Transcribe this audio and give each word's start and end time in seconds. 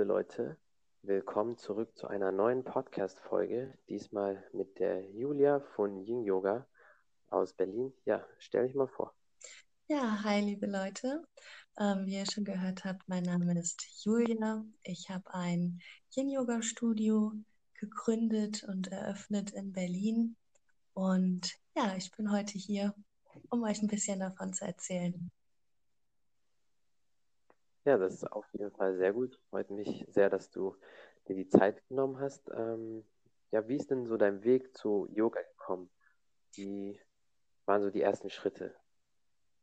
liebe 0.00 0.14
Leute, 0.14 0.56
willkommen 1.02 1.58
zurück 1.58 1.94
zu 1.94 2.06
einer 2.06 2.32
neuen 2.32 2.64
Podcast-Folge. 2.64 3.76
Diesmal 3.90 4.42
mit 4.54 4.78
der 4.78 5.04
Julia 5.10 5.60
von 5.60 5.98
Yin 6.06 6.22
Yoga 6.22 6.66
aus 7.28 7.52
Berlin. 7.52 7.92
Ja, 8.06 8.26
stell 8.38 8.66
dich 8.66 8.74
mal 8.74 8.88
vor. 8.88 9.14
Ja, 9.88 10.24
hi, 10.24 10.40
liebe 10.40 10.66
Leute. 10.66 11.22
Ähm, 11.78 12.06
wie 12.06 12.14
ihr 12.14 12.24
schon 12.24 12.44
gehört 12.44 12.82
habt, 12.86 13.06
mein 13.10 13.24
Name 13.24 13.60
ist 13.60 14.02
Julia. 14.02 14.64
Ich 14.84 15.10
habe 15.10 15.34
ein 15.34 15.82
Yin-Yoga-Studio 16.16 17.34
gegründet 17.74 18.64
und 18.64 18.88
eröffnet 18.90 19.50
in 19.50 19.74
Berlin. 19.74 20.34
Und 20.94 21.58
ja, 21.76 21.94
ich 21.98 22.10
bin 22.12 22.32
heute 22.32 22.56
hier, 22.56 22.94
um 23.50 23.64
euch 23.64 23.82
ein 23.82 23.88
bisschen 23.88 24.20
davon 24.20 24.54
zu 24.54 24.64
erzählen. 24.64 25.30
Ja, 27.90 27.98
das 27.98 28.14
ist 28.14 28.32
auf 28.32 28.46
jeden 28.52 28.70
Fall 28.70 28.96
sehr 28.96 29.12
gut. 29.12 29.36
Freut 29.50 29.68
mich 29.70 30.06
sehr, 30.08 30.30
dass 30.30 30.48
du 30.48 30.76
dir 31.26 31.34
die 31.34 31.48
Zeit 31.48 31.84
genommen 31.88 32.20
hast. 32.20 32.48
Ähm, 32.54 33.04
ja, 33.50 33.66
wie 33.66 33.74
ist 33.74 33.90
denn 33.90 34.06
so 34.06 34.16
dein 34.16 34.44
Weg 34.44 34.76
zu 34.76 35.08
Yoga 35.10 35.40
gekommen? 35.42 35.90
Wie 36.54 37.00
waren 37.66 37.82
so 37.82 37.90
die 37.90 38.00
ersten 38.00 38.30
Schritte? 38.30 38.76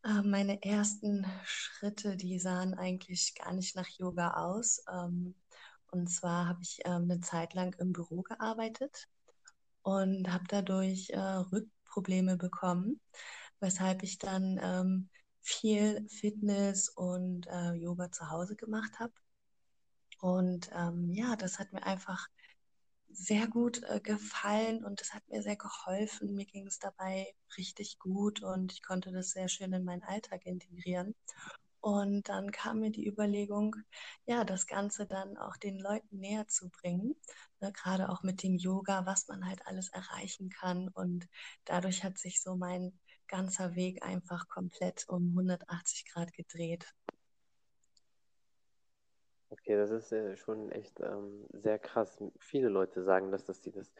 Äh, 0.04 0.20
meine 0.24 0.62
ersten 0.62 1.24
Schritte, 1.46 2.18
die 2.18 2.38
sahen 2.38 2.74
eigentlich 2.74 3.34
gar 3.34 3.54
nicht 3.54 3.74
nach 3.76 3.88
Yoga 3.96 4.34
aus. 4.34 4.84
Ähm, 4.92 5.34
und 5.90 6.08
zwar 6.08 6.48
habe 6.48 6.60
ich 6.60 6.80
ähm, 6.84 7.04
eine 7.10 7.20
Zeit 7.20 7.54
lang 7.54 7.74
im 7.78 7.94
Büro 7.94 8.20
gearbeitet 8.20 9.08
und 9.80 10.30
habe 10.30 10.44
dadurch 10.48 11.08
äh, 11.12 11.18
Rückprobleme 11.18 12.36
bekommen, 12.36 13.00
weshalb 13.60 14.02
ich 14.02 14.18
dann 14.18 14.60
ähm, 14.62 15.08
viel 15.48 16.06
Fitness 16.08 16.90
und 16.90 17.46
äh, 17.46 17.72
Yoga 17.72 18.12
zu 18.12 18.30
Hause 18.30 18.54
gemacht 18.54 18.98
habe. 18.98 19.12
Und 20.20 20.70
ähm, 20.74 21.10
ja, 21.12 21.36
das 21.36 21.58
hat 21.58 21.72
mir 21.72 21.82
einfach 21.84 22.28
sehr 23.10 23.46
gut 23.48 23.82
äh, 23.84 24.00
gefallen 24.00 24.84
und 24.84 25.00
das 25.00 25.14
hat 25.14 25.26
mir 25.28 25.42
sehr 25.42 25.56
geholfen. 25.56 26.34
Mir 26.34 26.44
ging 26.44 26.66
es 26.66 26.78
dabei 26.78 27.26
richtig 27.56 27.98
gut 27.98 28.42
und 28.42 28.72
ich 28.72 28.82
konnte 28.82 29.10
das 29.10 29.30
sehr 29.30 29.48
schön 29.48 29.72
in 29.72 29.84
meinen 29.84 30.02
Alltag 30.02 30.44
integrieren. 30.44 31.14
Und 31.80 32.28
dann 32.28 32.50
kam 32.50 32.80
mir 32.80 32.90
die 32.90 33.06
Überlegung, 33.06 33.76
ja, 34.26 34.44
das 34.44 34.66
Ganze 34.66 35.06
dann 35.06 35.38
auch 35.38 35.56
den 35.56 35.78
Leuten 35.78 36.18
näher 36.18 36.46
zu 36.48 36.68
bringen, 36.68 37.14
ne, 37.60 37.72
gerade 37.72 38.08
auch 38.10 38.22
mit 38.22 38.42
dem 38.42 38.56
Yoga, 38.56 39.06
was 39.06 39.28
man 39.28 39.46
halt 39.46 39.66
alles 39.66 39.88
erreichen 39.90 40.50
kann. 40.50 40.88
Und 40.88 41.28
dadurch 41.64 42.04
hat 42.04 42.18
sich 42.18 42.42
so 42.42 42.56
mein 42.56 42.98
ganzer 43.28 43.74
Weg 43.74 44.02
einfach 44.02 44.48
komplett 44.48 45.08
um 45.08 45.28
180 45.30 46.06
Grad 46.06 46.32
gedreht. 46.32 46.86
Okay, 49.50 49.76
das 49.76 49.90
ist 49.90 50.12
äh, 50.12 50.36
schon 50.36 50.70
echt 50.72 51.00
ähm, 51.00 51.46
sehr 51.52 51.78
krass. 51.78 52.18
Viele 52.38 52.68
Leute 52.68 53.02
sagen 53.02 53.30
das, 53.30 53.44
dass 53.44 53.62
sie 53.62 53.70
das 53.70 53.90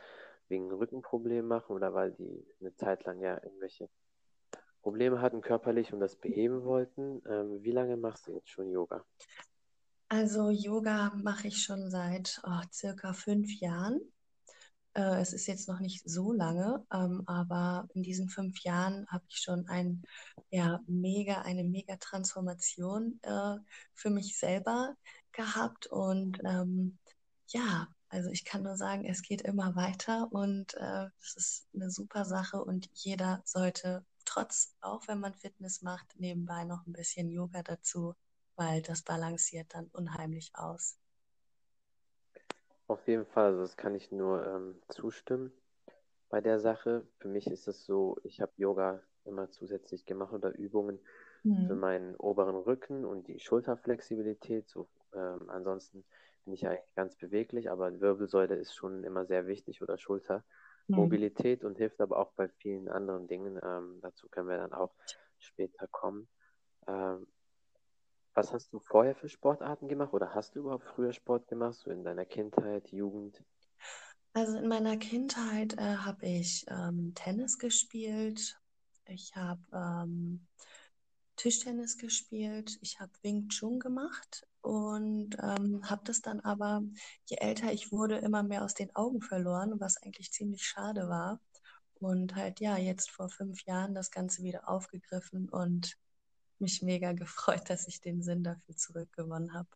wegen 0.49 0.71
Rückenproblemen 0.71 1.47
machen 1.47 1.75
oder 1.75 1.95
weil 1.95 2.13
die 2.13 2.45
eine 2.61 2.75
Zeit 2.75 3.05
lang 3.05 3.21
ja 3.21 3.43
irgendwelche 3.43 3.89
Probleme 4.83 5.21
hatten 5.21 5.41
körperlich 5.41 5.93
und 5.93 6.01
das 6.01 6.17
beheben 6.17 6.65
wollten. 6.65 7.23
Ähm, 7.29 7.63
wie 7.63 7.73
lange 7.73 7.97
machst 7.97 8.27
du 8.27 8.33
jetzt 8.33 8.51
schon 8.51 8.71
Yoga? 8.71 9.05
Also 10.09 10.51
Yoga 10.51 11.13
mache 11.17 11.49
ich 11.49 11.63
schon 11.63 11.91
seit 11.91 12.41
oh, 12.45 12.63
circa 12.73 13.13
fünf 13.13 13.61
Jahren. 13.61 14.01
Äh, 14.99 15.21
es 15.21 15.33
ist 15.33 15.47
jetzt 15.47 15.69
noch 15.69 15.79
nicht 15.79 16.03
so 16.11 16.33
lange, 16.33 16.85
ähm, 16.93 17.23
aber 17.27 17.89
in 17.95 18.03
diesen 18.03 18.29
fünf 18.29 18.61
Jahren 18.65 19.07
habe 19.09 19.25
ich 19.29 19.37
schon 19.39 19.69
ein, 19.69 20.03
ja, 20.51 20.81
mega, 20.89 21.43
eine 21.43 21.63
mega 21.63 21.97
Transformation 21.97 23.21
äh, 23.23 23.57
für 23.95 24.11
mich 24.11 24.37
selber 24.39 24.97
gehabt. 25.31 25.87
Und 25.87 26.41
ähm, 26.45 26.99
ja, 27.47 27.87
also 28.09 28.31
ich 28.31 28.45
kann 28.45 28.65
nur 28.65 28.77
sagen, 28.77 29.05
es 29.05 29.23
geht 29.23 29.43
immer 29.43 29.77
weiter 29.77 30.33
und 30.33 30.75
äh, 30.75 31.07
es 31.21 31.37
ist 31.37 31.69
eine 31.75 31.91
super 31.93 32.25
Sache 32.25 32.65
und 32.65 32.89
jeder 32.93 33.41
sollte 33.45 34.05
trotz, 34.25 34.75
auch 34.81 35.07
wenn 35.07 35.21
man 35.21 35.35
Fitness 35.35 35.81
macht, 35.83 36.19
nebenbei 36.19 36.65
noch 36.65 36.85
ein 36.87 36.93
bisschen 36.93 37.31
Yoga 37.31 37.63
dazu, 37.63 38.15
weil 38.57 38.83
das 38.83 39.03
balanciert 39.03 39.75
dann 39.75 39.87
unheimlich 39.93 40.51
aus. 40.55 40.97
Auf 42.89 43.07
jeden 43.07 43.27
Fall, 43.27 43.49
also 43.49 43.61
das 43.61 43.77
kann 43.77 43.95
ich 43.95 44.11
nur 44.13 44.47
ähm, 44.47 44.81
zustimmen 44.89 45.53
bei 46.31 46.41
der 46.41 46.59
Sache. 46.59 47.07
Für 47.19 47.29
mich 47.29 47.47
ist 47.47 47.69
es 47.69 47.85
so, 47.85 48.17
ich 48.25 48.41
habe 48.41 48.53
Yoga 48.57 49.03
immer 49.25 49.51
zusätzlich 49.51 50.07
gemacht 50.07 50.33
oder 50.33 50.57
Übungen 50.57 50.99
mhm. 51.43 51.67
für 51.67 51.75
meinen 51.75 52.17
oberen 52.17 52.57
Rücken 52.57 53.05
und 53.05 53.29
die 53.29 53.41
Schulterflexibilität. 53.41 54.71
So, 54.71 54.89
ähm, 55.15 55.51
ansonsten 55.51 56.03
bin 56.47 56.55
ich 56.55 56.67
eigentlich 56.67 56.95
ganz 56.95 57.15
beweglich, 57.15 57.71
aber 57.71 58.01
Wirbelsäule 58.01 58.55
ist 58.55 58.75
schon 58.75 59.05
immer 59.05 59.27
sehr 59.27 59.47
wichtig 59.47 59.83
oder 59.83 59.99
Schultermobilität 59.99 61.63
mhm. 61.63 61.69
und 61.69 61.77
hilft 61.77 62.01
aber 62.01 62.19
auch 62.19 62.33
bei 62.33 62.49
vielen 62.49 62.89
anderen 62.89 63.27
Dingen. 63.27 63.61
Ähm, 63.63 63.99
dazu 64.01 64.31
können 64.31 64.49
wir 64.49 64.57
dann 64.57 64.73
auch 64.73 64.95
später 65.39 65.87
kommen. 65.89 66.27
Ähm, 66.87 67.27
was 68.39 68.53
hast 68.53 68.73
du 68.73 68.79
vorher 68.79 69.17
für 69.17 69.29
Sportarten 69.29 69.89
gemacht 69.89 70.13
oder 70.13 70.33
hast 70.33 70.55
du 70.55 70.61
überhaupt 70.61 70.85
früher 70.85 71.13
Sport 71.13 71.49
gemacht, 71.49 71.75
so 71.75 71.91
in 71.91 72.05
deiner 72.05 72.25
Kindheit, 72.25 72.89
Jugend? 72.93 73.43
Also 74.33 74.57
in 74.57 74.69
meiner 74.69 74.97
Kindheit 74.97 75.77
äh, 75.77 75.97
habe 75.97 76.25
ich 76.27 76.65
ähm, 76.69 77.13
Tennis 77.17 77.59
gespielt, 77.59 78.57
ich 79.07 79.35
habe 79.35 79.61
ähm, 79.73 80.47
Tischtennis 81.35 81.99
gespielt, 81.99 82.79
ich 82.81 83.01
habe 83.01 83.11
Wing 83.23 83.49
Chun 83.49 83.81
gemacht 83.81 84.47
und 84.61 85.37
ähm, 85.43 85.81
habe 85.91 86.03
das 86.05 86.21
dann 86.21 86.39
aber, 86.39 86.83
je 87.25 87.39
älter 87.39 87.73
ich 87.73 87.91
wurde, 87.91 88.19
immer 88.19 88.45
mehr 88.45 88.63
aus 88.65 88.75
den 88.75 88.95
Augen 88.95 89.21
verloren, 89.21 89.81
was 89.81 90.01
eigentlich 90.01 90.31
ziemlich 90.31 90.63
schade 90.65 91.09
war. 91.09 91.41
Und 91.95 92.37
halt 92.37 92.61
ja, 92.61 92.77
jetzt 92.77 93.11
vor 93.11 93.29
fünf 93.29 93.65
Jahren 93.65 93.95
das 93.95 94.13
Ganze 94.13 94.45
wieder 94.45 94.69
aufgegriffen 94.69 95.49
und 95.49 95.99
mich 96.61 96.83
mega 96.83 97.13
gefreut, 97.13 97.69
dass 97.69 97.89
ich 97.89 98.01
den 98.01 98.23
Sinn 98.23 98.45
dafür 98.45 98.77
zurückgewonnen 98.77 99.55
habe. 99.55 99.69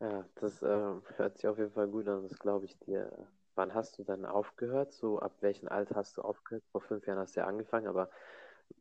Ja, 0.00 0.28
das 0.36 0.62
äh, 0.62 0.92
hört 1.16 1.38
sich 1.38 1.46
auf 1.46 1.58
jeden 1.58 1.72
Fall 1.72 1.88
gut 1.88 2.06
an, 2.06 2.28
das 2.28 2.38
glaube 2.38 2.66
ich 2.66 2.78
dir. 2.80 3.10
Wann 3.54 3.72
hast 3.72 3.98
du 3.98 4.04
dann 4.04 4.26
aufgehört? 4.26 4.92
So 4.92 5.18
ab 5.18 5.36
welchem 5.40 5.68
Alter 5.68 5.94
hast 5.94 6.18
du 6.18 6.22
aufgehört? 6.22 6.64
Vor 6.70 6.82
fünf 6.82 7.06
Jahren 7.06 7.18
hast 7.18 7.36
du 7.36 7.40
ja 7.40 7.46
angefangen, 7.46 7.86
aber 7.86 8.10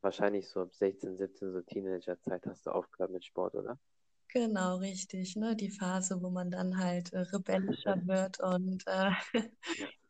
wahrscheinlich 0.02 0.50
so 0.50 0.62
ab 0.62 0.74
16, 0.74 1.18
17, 1.18 1.54
so 1.54 1.62
Teenagerzeit 1.62 2.46
hast 2.46 2.66
du 2.66 2.72
aufgehört 2.72 3.12
mit 3.12 3.24
Sport, 3.24 3.56
oder? 3.56 3.80
Genau, 4.28 4.78
richtig. 4.78 5.38
Ne? 5.38 5.56
Die 5.56 5.72
Phase, 5.72 6.22
wo 6.22 6.30
man 6.30 6.52
dann 6.52 6.78
halt 6.78 7.14
äh, 7.14 7.20
rebellischer 7.20 7.96
wird 8.08 8.42
und 8.42 8.84
äh, 8.86 9.12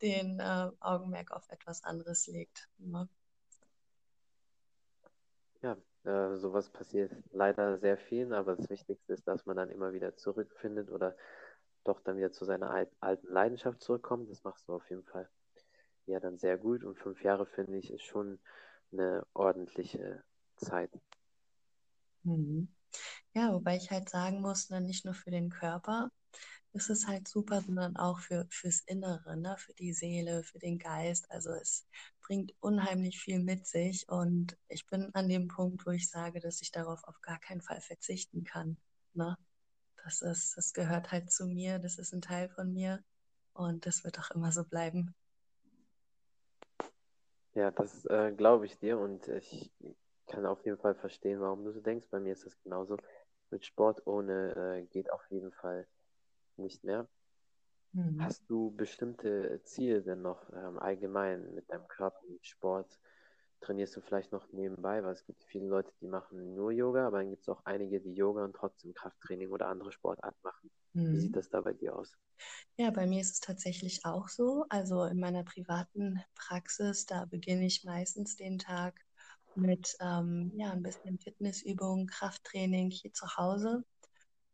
den 0.01 0.39
äh, 0.39 0.71
Augenmerk 0.79 1.31
auf 1.31 1.47
etwas 1.49 1.83
anderes 1.83 2.25
legt. 2.25 2.67
Ne? 2.79 3.07
Ja, 5.61 5.77
äh, 6.05 6.37
sowas 6.37 6.69
passiert 6.69 7.11
leider 7.31 7.77
sehr 7.77 7.97
vielen, 7.97 8.33
aber 8.33 8.55
das 8.55 8.69
Wichtigste 8.69 9.13
ist, 9.13 9.27
dass 9.27 9.45
man 9.45 9.57
dann 9.57 9.69
immer 9.69 9.93
wieder 9.93 10.15
zurückfindet 10.15 10.91
oder 10.91 11.15
doch 11.83 12.01
dann 12.01 12.17
wieder 12.17 12.31
zu 12.31 12.45
seiner 12.45 12.71
alten 12.99 13.27
Leidenschaft 13.27 13.81
zurückkommt. 13.81 14.29
Das 14.29 14.43
machst 14.43 14.67
du 14.67 14.73
auf 14.73 14.89
jeden 14.89 15.03
Fall 15.03 15.29
ja 16.07 16.19
dann 16.19 16.37
sehr 16.37 16.57
gut 16.57 16.83
und 16.83 16.97
fünf 16.99 17.23
Jahre 17.23 17.45
finde 17.45 17.77
ich 17.77 17.91
ist 17.91 18.03
schon 18.03 18.39
eine 18.91 19.25
ordentliche 19.33 20.23
Zeit. 20.57 20.91
Mhm. 22.23 22.67
Ja, 23.33 23.53
wobei 23.53 23.77
ich 23.77 23.91
halt 23.91 24.09
sagen 24.09 24.41
muss, 24.41 24.69
ne, 24.69 24.81
nicht 24.81 25.05
nur 25.05 25.13
für 25.13 25.31
den 25.31 25.49
Körper 25.49 26.09
ist 26.75 26.89
es 26.89 27.07
halt 27.07 27.27
super, 27.27 27.61
sondern 27.61 27.95
auch 27.95 28.19
für, 28.19 28.45
fürs 28.49 28.81
Innere, 28.81 29.37
ne, 29.37 29.55
für 29.57 29.73
die 29.73 29.93
Seele, 29.93 30.43
für 30.43 30.59
den 30.59 30.77
Geist. 30.77 31.31
Also 31.31 31.51
es 31.51 31.87
bringt 32.21 32.53
unheimlich 32.59 33.19
viel 33.19 33.39
mit 33.39 33.65
sich 33.65 34.07
und 34.09 34.57
ich 34.67 34.85
bin 34.87 35.09
an 35.15 35.29
dem 35.29 35.47
Punkt, 35.47 35.85
wo 35.85 35.91
ich 35.91 36.09
sage, 36.09 36.41
dass 36.41 36.61
ich 36.61 36.71
darauf 36.71 37.03
auf 37.05 37.21
gar 37.21 37.39
keinen 37.39 37.61
Fall 37.61 37.79
verzichten 37.79 38.43
kann. 38.43 38.77
Ne? 39.13 39.37
Das 40.03 40.21
ist, 40.21 40.57
das 40.57 40.73
gehört 40.73 41.11
halt 41.11 41.31
zu 41.31 41.47
mir, 41.47 41.79
das 41.79 41.97
ist 41.97 42.13
ein 42.13 42.21
Teil 42.21 42.49
von 42.49 42.73
mir 42.73 43.03
und 43.53 43.85
das 43.85 44.03
wird 44.03 44.19
auch 44.19 44.31
immer 44.31 44.51
so 44.51 44.65
bleiben. 44.65 45.15
Ja, 47.53 47.71
das 47.71 48.05
äh, 48.07 48.33
glaube 48.35 48.65
ich 48.65 48.77
dir 48.79 48.99
und 48.99 49.29
ich 49.29 49.71
kann 50.27 50.45
auf 50.45 50.65
jeden 50.65 50.77
Fall 50.77 50.95
verstehen, 50.95 51.39
warum 51.39 51.63
du 51.63 51.71
so 51.71 51.79
denkst. 51.79 52.07
Bei 52.11 52.19
mir 52.19 52.33
ist 52.33 52.45
das 52.45 52.59
genauso. 52.63 52.97
Mit 53.49 53.63
Sport 53.63 54.05
ohne 54.05 54.79
äh, 54.81 54.85
geht 54.87 55.09
auf 55.11 55.25
jeden 55.29 55.53
Fall 55.53 55.87
nicht 56.57 56.83
mehr. 56.83 57.07
Mhm. 57.93 58.21
Hast 58.21 58.49
du 58.49 58.71
bestimmte 58.71 59.61
Ziele 59.63 60.01
denn 60.01 60.21
noch 60.21 60.49
ähm, 60.53 60.79
allgemein 60.79 61.53
mit 61.53 61.69
deinem 61.69 61.87
Körper, 61.87 62.19
mit 62.29 62.45
Sport? 62.45 62.99
Trainierst 63.61 63.95
du 63.95 64.01
vielleicht 64.01 64.31
noch 64.31 64.51
nebenbei? 64.51 65.03
Weil 65.03 65.13
es 65.13 65.25
gibt 65.25 65.43
viele 65.45 65.67
Leute, 65.67 65.91
die 66.01 66.07
machen 66.07 66.55
nur 66.55 66.71
Yoga, 66.71 67.07
aber 67.07 67.19
dann 67.19 67.29
gibt 67.29 67.43
es 67.43 67.49
auch 67.49 67.63
einige, 67.65 68.01
die 68.01 68.13
Yoga 68.13 68.43
und 68.43 68.53
trotzdem 68.53 68.93
Krafttraining 68.93 69.51
oder 69.51 69.67
andere 69.67 69.91
Sportarten 69.91 70.39
machen. 70.43 70.71
Mhm. 70.93 71.11
Wie 71.11 71.19
sieht 71.19 71.29
mhm. 71.29 71.33
das 71.33 71.49
da 71.49 71.61
bei 71.61 71.73
dir 71.73 71.95
aus? 71.95 72.17
Ja, 72.77 72.91
bei 72.91 73.07
mir 73.07 73.21
ist 73.21 73.31
es 73.31 73.39
tatsächlich 73.39 74.05
auch 74.05 74.27
so. 74.27 74.65
Also 74.69 75.05
in 75.05 75.19
meiner 75.19 75.43
privaten 75.43 76.21
Praxis, 76.35 77.05
da 77.05 77.25
beginne 77.25 77.65
ich 77.65 77.85
meistens 77.85 78.35
den 78.35 78.59
Tag 78.59 78.99
mit 79.55 79.95
ähm, 80.01 80.51
ja, 80.55 80.71
ein 80.71 80.83
bisschen 80.83 81.17
Fitnessübung, 81.19 82.07
Krafttraining 82.07 82.91
hier 82.91 83.13
zu 83.13 83.25
Hause. 83.37 83.85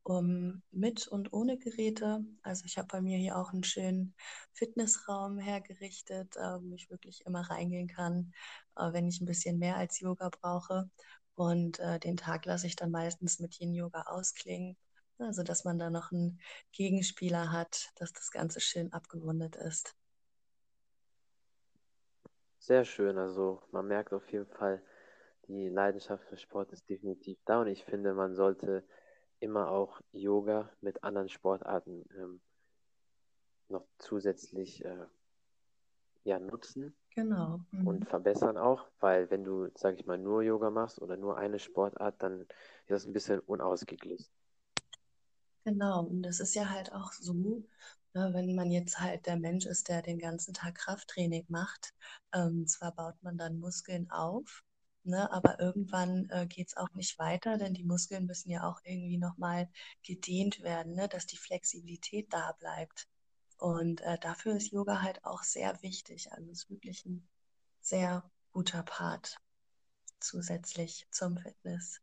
Um, 0.03 0.63
mit 0.71 1.07
und 1.07 1.33
ohne 1.33 1.57
Geräte. 1.57 2.25
Also 2.43 2.65
ich 2.65 2.77
habe 2.77 2.87
bei 2.87 3.01
mir 3.01 3.17
hier 3.17 3.37
auch 3.37 3.53
einen 3.53 3.63
schönen 3.63 4.15
Fitnessraum 4.53 5.37
hergerichtet, 5.39 6.35
äh, 6.37 6.61
wo 6.61 6.73
ich 6.75 6.89
wirklich 6.89 7.25
immer 7.25 7.41
reingehen 7.41 7.87
kann, 7.87 8.33
äh, 8.77 8.93
wenn 8.93 9.07
ich 9.07 9.21
ein 9.21 9.25
bisschen 9.25 9.59
mehr 9.59 9.77
als 9.77 9.99
Yoga 9.99 10.29
brauche. 10.29 10.89
Und 11.35 11.79
äh, 11.79 11.99
den 11.99 12.17
Tag 12.17 12.45
lasse 12.45 12.67
ich 12.67 12.75
dann 12.75 12.91
meistens 12.91 13.39
mit 13.39 13.59
Yin-Yoga 13.59 14.03
ausklingen. 14.07 14.77
Also 15.19 15.43
dass 15.43 15.65
man 15.65 15.77
da 15.77 15.89
noch 15.89 16.11
einen 16.11 16.39
Gegenspieler 16.71 17.51
hat, 17.51 17.91
dass 17.95 18.11
das 18.13 18.31
Ganze 18.31 18.59
schön 18.59 18.91
abgerundet 18.93 19.55
ist. 19.55 19.95
Sehr 22.59 22.85
schön. 22.85 23.17
Also 23.17 23.61
man 23.71 23.87
merkt 23.87 24.13
auf 24.13 24.31
jeden 24.31 24.47
Fall, 24.47 24.81
die 25.47 25.69
Leidenschaft 25.69 26.23
für 26.25 26.37
Sport 26.37 26.71
ist 26.71 26.89
definitiv 26.89 27.39
da 27.45 27.61
und 27.61 27.67
ich 27.67 27.83
finde, 27.83 28.13
man 28.13 28.35
sollte 28.35 28.83
immer 29.41 29.69
auch 29.69 29.99
Yoga 30.11 30.69
mit 30.81 31.03
anderen 31.03 31.29
Sportarten 31.29 32.05
ähm, 32.17 32.41
noch 33.69 33.85
zusätzlich 33.97 34.85
äh, 34.85 35.07
ja, 36.23 36.39
nutzen. 36.39 36.95
Genau. 37.15 37.59
Mhm. 37.71 37.87
Und 37.87 38.07
verbessern 38.07 38.57
auch, 38.57 38.85
weil 38.99 39.29
wenn 39.31 39.43
du, 39.43 39.69
sag 39.75 39.99
ich 39.99 40.05
mal, 40.05 40.17
nur 40.17 40.43
Yoga 40.43 40.69
machst 40.69 41.01
oder 41.01 41.17
nur 41.17 41.37
eine 41.37 41.59
Sportart, 41.59 42.21
dann 42.21 42.41
ist 42.41 42.89
das 42.89 43.05
ein 43.05 43.13
bisschen 43.13 43.39
unausgeglichen. 43.39 44.31
Genau, 45.63 46.05
und 46.05 46.23
das 46.23 46.39
ist 46.39 46.55
ja 46.55 46.69
halt 46.69 46.91
auch 46.91 47.11
so, 47.11 47.33
ne, 47.33 48.29
wenn 48.33 48.55
man 48.55 48.71
jetzt 48.71 48.99
halt 48.99 49.25
der 49.27 49.37
Mensch 49.37 49.65
ist, 49.65 49.89
der 49.89 50.01
den 50.01 50.17
ganzen 50.19 50.53
Tag 50.53 50.75
Krafttraining 50.75 51.45
macht, 51.49 51.93
ähm, 52.33 52.65
zwar 52.65 52.93
baut 52.93 53.21
man 53.21 53.37
dann 53.37 53.59
Muskeln 53.59 54.09
auf, 54.09 54.63
Ne? 55.03 55.31
Aber 55.31 55.59
irgendwann 55.59 56.29
äh, 56.29 56.45
geht 56.47 56.69
es 56.69 56.77
auch 56.77 56.93
nicht 56.93 57.17
weiter, 57.19 57.57
denn 57.57 57.73
die 57.73 57.83
Muskeln 57.83 58.25
müssen 58.25 58.51
ja 58.51 58.69
auch 58.69 58.79
irgendwie 58.83 59.17
nochmal 59.17 59.69
gedehnt 60.03 60.61
werden, 60.61 60.93
ne? 60.93 61.07
dass 61.07 61.25
die 61.25 61.37
Flexibilität 61.37 62.31
da 62.31 62.53
bleibt. 62.59 63.07
Und 63.57 64.01
äh, 64.01 64.17
dafür 64.19 64.55
ist 64.55 64.71
Yoga 64.71 65.01
halt 65.01 65.23
auch 65.23 65.43
sehr 65.43 65.81
wichtig. 65.81 66.31
Also 66.31 66.51
es 66.51 66.63
ist 66.63 66.69
wirklich 66.69 67.05
ein 67.05 67.27
sehr 67.79 68.29
guter 68.51 68.83
Part 68.83 69.37
zusätzlich 70.19 71.07
zum 71.11 71.37
Fitness. 71.37 72.01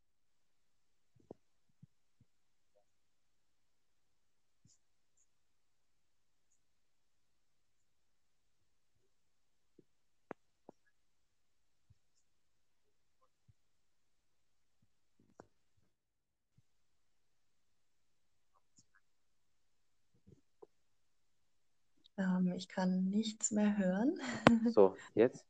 Ähm, 22.19 22.53
ich 22.56 22.69
kann 22.69 23.09
nichts 23.11 23.50
mehr 23.50 23.79
hören. 23.79 24.19
So, 24.75 24.97
jetzt? 25.15 25.44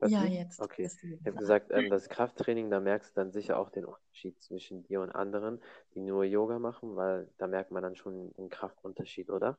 Hörst 0.00 0.14
ja, 0.14 0.24
jetzt. 0.24 0.60
Okay. 0.60 0.90
Ich 1.20 1.26
habe 1.26 1.36
gesagt, 1.36 1.70
ähm, 1.70 1.88
das 1.88 2.08
Krafttraining, 2.08 2.70
da 2.70 2.80
merkst 2.80 3.16
du 3.16 3.20
dann 3.20 3.30
sicher 3.30 3.58
auch 3.58 3.70
den 3.70 3.84
Unterschied 3.84 4.40
zwischen 4.42 4.82
dir 4.82 5.00
und 5.00 5.10
anderen, 5.10 5.60
die 5.94 6.00
nur 6.00 6.24
Yoga 6.24 6.58
machen, 6.58 6.96
weil 6.96 7.28
da 7.38 7.46
merkt 7.46 7.70
man 7.70 7.82
dann 7.84 7.94
schon 7.94 8.32
den 8.34 8.48
Kraftunterschied, 8.48 9.30
oder? 9.30 9.58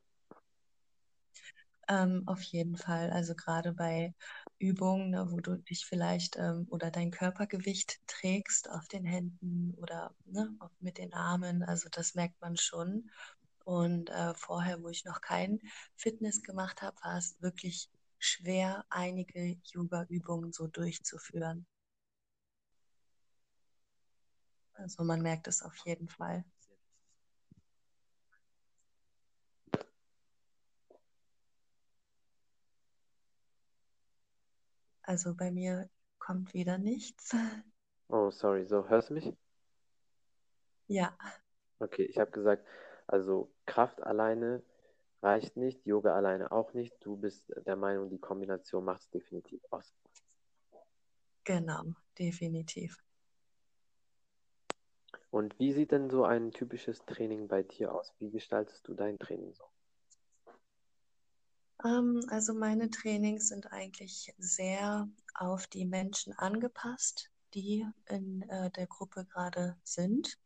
Ähm, 1.88 2.22
auf 2.26 2.42
jeden 2.42 2.76
Fall. 2.76 3.10
Also 3.10 3.34
gerade 3.34 3.72
bei 3.72 4.14
Übungen, 4.58 5.10
ne, 5.10 5.26
wo 5.30 5.40
du 5.40 5.56
dich 5.56 5.84
vielleicht 5.86 6.36
ähm, 6.36 6.66
oder 6.70 6.90
dein 6.90 7.10
Körpergewicht 7.10 8.00
trägst 8.06 8.70
auf 8.70 8.86
den 8.88 9.04
Händen 9.04 9.74
oder 9.78 10.14
ne, 10.24 10.54
mit 10.80 10.98
den 10.98 11.12
Armen, 11.12 11.62
also 11.62 11.88
das 11.90 12.14
merkt 12.14 12.40
man 12.40 12.56
schon. 12.56 13.10
Und 13.64 14.10
äh, 14.10 14.34
vorher, 14.34 14.82
wo 14.82 14.88
ich 14.88 15.04
noch 15.04 15.20
kein 15.20 15.60
Fitness 15.96 16.42
gemacht 16.42 16.82
habe, 16.82 16.96
war 17.02 17.16
es 17.16 17.40
wirklich 17.40 17.90
schwer, 18.18 18.84
einige 18.90 19.56
Yoga-Übungen 19.64 20.52
so 20.52 20.66
durchzuführen. 20.66 21.66
Also 24.74 25.04
man 25.04 25.22
merkt 25.22 25.48
es 25.48 25.62
auf 25.62 25.76
jeden 25.84 26.08
Fall. 26.08 26.44
Also 35.02 35.34
bei 35.34 35.50
mir 35.50 35.88
kommt 36.18 36.54
wieder 36.54 36.78
nichts. 36.78 37.34
Oh, 38.08 38.30
sorry. 38.30 38.66
So, 38.66 38.88
hörst 38.88 39.10
du 39.10 39.14
mich? 39.14 39.32
Ja. 40.86 41.16
Okay, 41.78 42.04
ich 42.04 42.18
habe 42.18 42.30
gesagt, 42.30 42.66
also 43.06 43.50
Kraft 43.66 44.02
alleine 44.02 44.62
reicht 45.22 45.56
nicht, 45.56 45.84
Yoga 45.86 46.14
alleine 46.14 46.52
auch 46.52 46.74
nicht. 46.74 46.94
Du 47.00 47.16
bist 47.16 47.52
der 47.66 47.76
Meinung, 47.76 48.10
die 48.10 48.18
Kombination 48.18 48.84
macht 48.84 49.02
es 49.02 49.10
definitiv 49.10 49.62
aus. 49.70 49.94
Genau, 51.44 51.84
definitiv. 52.18 53.02
Und 55.30 55.58
wie 55.58 55.72
sieht 55.72 55.90
denn 55.90 56.10
so 56.10 56.24
ein 56.24 56.52
typisches 56.52 57.04
Training 57.06 57.48
bei 57.48 57.62
dir 57.62 57.92
aus? 57.92 58.14
Wie 58.18 58.30
gestaltest 58.30 58.86
du 58.86 58.94
dein 58.94 59.18
Training 59.18 59.52
so? 59.52 59.64
Ähm, 61.84 62.24
also 62.28 62.54
meine 62.54 62.90
Trainings 62.90 63.48
sind 63.48 63.72
eigentlich 63.72 64.32
sehr 64.38 65.08
auf 65.34 65.66
die 65.66 65.86
Menschen 65.86 66.32
angepasst, 66.34 67.30
die 67.52 67.86
in 68.08 68.42
äh, 68.48 68.70
der 68.70 68.86
Gruppe 68.86 69.24
gerade 69.24 69.76
sind. 69.82 70.38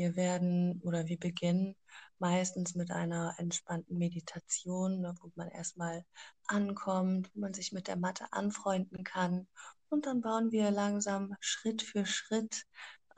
Wir 0.00 0.16
werden 0.16 0.80
oder 0.80 1.08
wir 1.08 1.18
beginnen 1.18 1.76
meistens 2.18 2.74
mit 2.74 2.90
einer 2.90 3.34
entspannten 3.36 3.98
Meditation, 3.98 5.02
ne, 5.02 5.14
wo 5.20 5.30
man 5.34 5.48
erstmal 5.48 6.06
ankommt, 6.46 7.30
wo 7.34 7.40
man 7.40 7.52
sich 7.52 7.72
mit 7.72 7.86
der 7.86 7.96
Matte 7.96 8.32
anfreunden 8.32 9.04
kann. 9.04 9.46
Und 9.90 10.06
dann 10.06 10.22
bauen 10.22 10.52
wir 10.52 10.70
langsam 10.70 11.36
Schritt 11.40 11.82
für 11.82 12.06
Schritt 12.06 12.64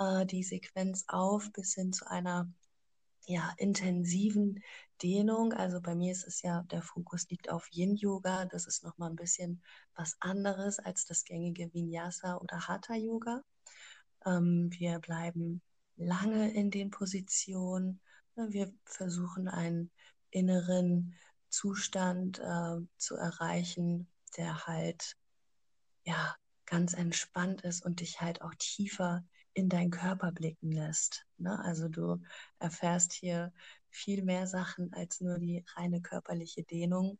äh, 0.01 0.27
die 0.27 0.43
Sequenz 0.43 1.05
auf 1.07 1.53
bis 1.53 1.75
hin 1.75 1.93
zu 1.93 2.05
einer 2.11 2.53
ja, 3.27 3.55
intensiven 3.59 4.61
Dehnung. 5.05 5.53
Also 5.53 5.81
bei 5.81 5.95
mir 5.95 6.11
ist 6.11 6.27
es 6.27 6.43
ja, 6.43 6.65
der 6.65 6.83
Fokus 6.83 7.29
liegt 7.31 7.49
auf 7.49 7.69
Yin-Yoga. 7.71 8.47
Das 8.47 8.67
ist 8.67 8.83
nochmal 8.83 9.11
ein 9.11 9.17
bisschen 9.17 9.63
was 9.95 10.17
anderes 10.19 10.81
als 10.81 11.05
das 11.05 11.23
gängige 11.23 11.73
Vinyasa 11.73 12.39
oder 12.39 12.67
Hatha-Yoga. 12.67 13.45
Ähm, 14.27 14.69
wir 14.73 14.99
bleiben 14.99 15.63
lange 15.97 16.53
in 16.53 16.71
den 16.71 16.91
Positionen. 16.91 18.01
Wir 18.35 18.73
versuchen 18.85 19.49
einen 19.49 19.91
inneren 20.31 21.15
Zustand 21.49 22.39
äh, 22.39 22.81
zu 22.97 23.17
erreichen, 23.17 24.09
der 24.37 24.67
halt 24.67 25.17
ja 26.05 26.35
ganz 26.67 26.95
entspannt 26.95 27.63
ist 27.63 27.85
und 27.85 28.01
dich 28.01 28.21
halt 28.21 28.41
auch 28.43 28.55
tiefer 28.59 29.25
in 29.55 29.69
deinen 29.69 29.91
Körper 29.91 30.33
blicken 30.33 30.73
lässt. 30.73 31.27
Ne? 31.37 31.59
Also 31.63 31.89
du 31.89 32.23
erfährst 32.59 33.13
hier 33.13 33.53
viel 33.91 34.23
mehr 34.23 34.47
Sachen 34.47 34.93
als 34.95 35.21
nur 35.21 35.39
die 35.39 35.65
reine 35.77 36.01
körperliche 36.01 36.63
Dehnung. 36.63 37.19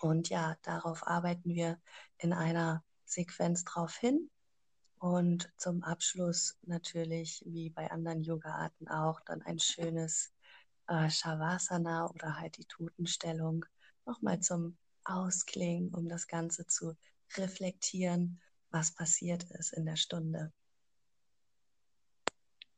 Und 0.00 0.28
ja, 0.28 0.56
darauf 0.62 1.06
arbeiten 1.06 1.54
wir 1.54 1.80
in 2.18 2.32
einer 2.32 2.84
Sequenz 3.04 3.64
drauf 3.64 3.96
hin. 3.96 4.30
Und 4.98 5.50
zum 5.56 5.84
Abschluss 5.84 6.58
natürlich, 6.62 7.42
wie 7.46 7.70
bei 7.70 7.90
anderen 7.90 8.22
Yoga-Arten 8.22 8.88
auch, 8.88 9.20
dann 9.20 9.42
ein 9.42 9.58
schönes 9.60 10.32
äh, 10.88 11.10
Shavasana 11.10 12.10
oder 12.10 12.38
halt 12.40 12.56
die 12.58 12.64
Totenstellung 12.66 13.64
nochmal 14.06 14.40
zum 14.40 14.76
Ausklingen, 15.04 15.94
um 15.94 16.08
das 16.08 16.26
Ganze 16.26 16.66
zu 16.66 16.96
reflektieren, 17.36 18.40
was 18.70 18.94
passiert 18.94 19.44
ist 19.52 19.72
in 19.72 19.86
der 19.86 19.96
Stunde. 19.96 20.52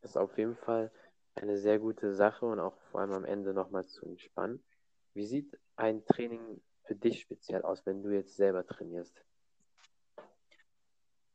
Das 0.03 0.12
ist 0.12 0.17
auf 0.17 0.37
jeden 0.39 0.57
Fall 0.57 0.93
eine 1.35 1.59
sehr 1.59 1.79
gute 1.79 2.15
Sache 2.15 2.47
und 2.47 2.61
auch 2.61 2.77
vor 2.91 3.00
allem 3.00 3.12
am 3.12 3.25
Ende 3.25 3.55
nochmal 3.55 3.87
zu 3.87 4.05
entspannen. 4.07 4.62
Wie 5.15 5.27
sieht 5.27 5.59
ein 5.77 6.05
Training 6.07 6.61
für 6.85 6.95
dich 6.95 7.21
speziell 7.21 7.62
aus, 7.62 7.87
wenn 7.87 8.03
du 8.03 8.11
jetzt 8.11 8.37
selber 8.37 8.67
trainierst? 8.67 9.25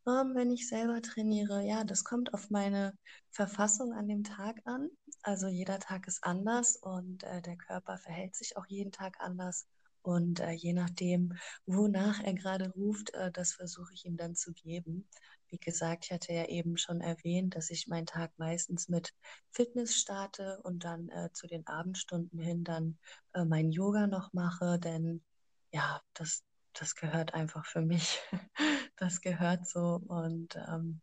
Wenn 0.06 0.52
ich 0.52 0.68
selber 0.68 1.02
trainiere, 1.02 1.66
ja, 1.66 1.84
das 1.84 2.04
kommt 2.04 2.32
auf 2.36 2.52
meine 2.52 2.94
Verfassung 3.32 3.92
an 3.92 4.08
dem 4.08 4.24
Tag 4.24 4.62
an. 4.66 4.90
Also 5.24 5.48
jeder 5.48 5.80
Tag 5.80 6.08
ist 6.08 6.24
anders 6.24 6.76
und 6.76 7.24
äh, 7.24 7.42
der 7.42 7.58
Körper 7.58 7.98
verhält 7.98 8.36
sich 8.36 8.56
auch 8.56 8.68
jeden 8.68 8.92
Tag 8.92 9.16
anders. 9.20 9.66
Und 10.04 10.42
äh, 10.42 10.52
je 10.52 10.74
nachdem, 10.74 11.34
wonach 11.66 12.22
er 12.24 12.36
gerade 12.36 12.70
ruft, 12.74 13.16
äh, 13.16 13.32
das 13.32 13.54
versuche 13.54 13.96
ich 13.96 14.06
ihm 14.06 14.16
dann 14.16 14.36
zu 14.36 14.54
geben. 14.54 15.10
Wie 15.50 15.58
gesagt, 15.58 16.06
ich 16.06 16.12
hatte 16.12 16.34
ja 16.34 16.46
eben 16.46 16.78
schon 16.78 17.02
erwähnt, 17.02 17.56
dass 17.56 17.72
ich 17.72 17.88
meinen 17.88 18.06
Tag 18.06 18.32
meistens 18.38 18.88
mit 18.88 19.16
Fitness 19.50 19.96
starte 19.96 20.60
und 20.62 20.84
dann 20.84 21.10
äh, 21.10 21.32
zu 21.34 21.48
den 21.48 21.66
Abendstunden 21.66 22.38
hin 22.38 22.64
dann 22.64 23.00
äh, 23.34 23.44
mein 23.44 23.72
Yoga 23.72 24.06
noch 24.06 24.34
mache, 24.34 24.78
denn 24.78 25.24
ja, 25.72 26.00
das, 26.14 26.44
das 26.80 26.96
gehört 26.96 27.34
einfach 27.34 27.66
für 27.66 27.82
mich. 27.82 28.22
das 28.98 29.22
gehört 29.22 29.68
so 29.68 30.02
und 30.08 30.56
ähm, 30.56 31.02